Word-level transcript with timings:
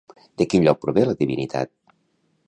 De 0.41 0.45
quin 0.53 0.63
lloc 0.67 0.79
prové 0.85 1.03
la 1.09 1.15
divinitat? 1.19 1.71